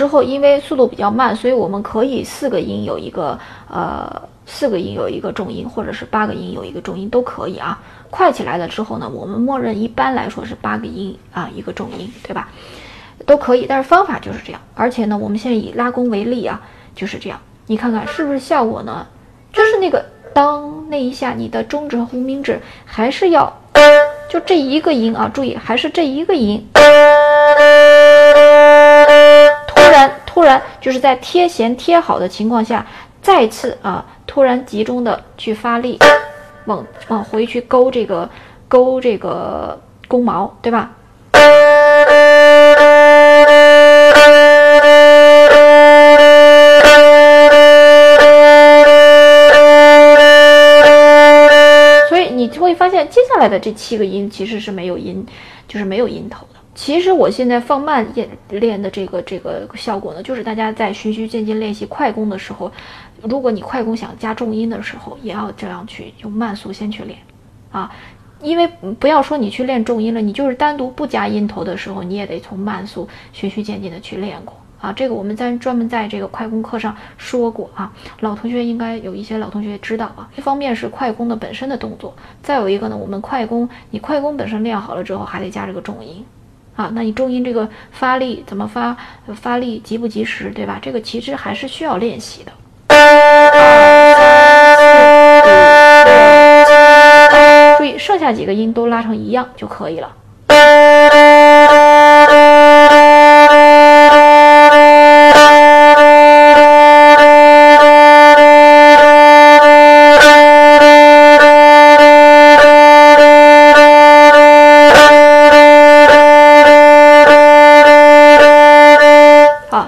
[0.00, 4.10] 之后，因为速度比较慢，所以我们可以四个音有一个呃，
[4.46, 7.78] 四个音有一个重音，或者是八个音有一个重音都可以啊。
[8.08, 12.48] 快起来了之后呢，我们默认一般来说是八个音啊一个重音，对吧？
[13.26, 14.60] 都可以，但是方法就是这样。
[14.74, 16.58] 而且呢，我们现在以拉弓为例啊，
[16.94, 17.38] 就是这样。
[17.66, 19.06] 你看看是不是效果呢？
[19.52, 23.54] 就是那个当那一下，你的中指和无名指还是要
[24.30, 26.66] 就这一个音啊，注意还是这一个音。
[30.90, 32.84] 就是在贴弦贴好的情况下，
[33.22, 35.96] 再次啊，突然集中的去发力，
[36.64, 38.28] 往往回去勾这个
[38.66, 40.90] 勾这个弓毛，对吧？
[52.08, 55.24] 所以你就会发现，接下来的这七个音其实是没有音，
[55.68, 56.59] 就是没有音头的。
[56.80, 62.72] 其实我现在放慢演练的这个这个效果呢，就是大家在循序渐进练习快弓的时候，
[63.20, 67.18] 如果你快弓想加重音的时候，也要这样去用慢速先去练，
[67.70, 67.94] 啊。
[68.40, 68.66] 因为
[68.98, 74.90] 不要说你去练重音了，你就是单独不加音头的时候，你也得从慢速循序渐进的去练过啊。
[74.90, 80.26] 这个我们在专门在这个快攻课上说过啊，老同学应该有一些老同学知道啊。
[80.34, 86.24] 一方面是快攻的本身的动作，再有一个呢，我们快攻你快攻本身练好了之后，还得加这个重音
[86.80, 86.90] 啊。
[86.94, 88.96] 那你重音这个发力怎么发，
[89.34, 90.78] 发力及不及时，对吧？
[90.80, 92.52] 这个其实还是需要练习的。
[97.78, 100.10] 注意，剩下几个音都拉成一样就可以了。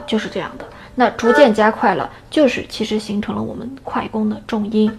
[0.07, 0.65] 就是这样的。
[0.95, 4.91] 那逐渐加快了，就是其实形成了我们快攻的重音。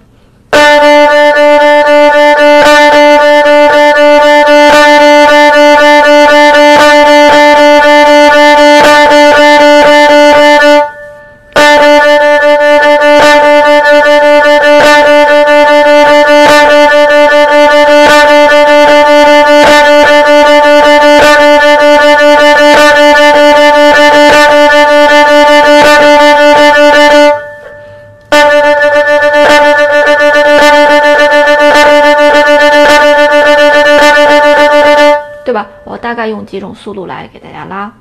[35.53, 35.67] 对吧？
[35.83, 37.93] 我大概用几种速度来给大家拉。